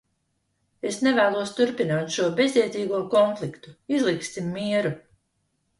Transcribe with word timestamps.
Es 0.91 0.97
nevēlos 1.07 1.51
turpināt 1.59 2.15
šo 2.17 2.31
bezjēdzīgo 2.41 3.03
konfliktu. 3.13 3.79
Izlīgsim 3.99 4.53
mieru! 4.59 4.97